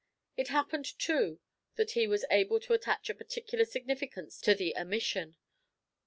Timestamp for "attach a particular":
2.73-3.65